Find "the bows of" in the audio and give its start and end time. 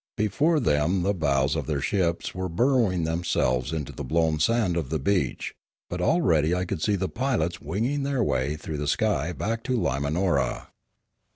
1.03-1.67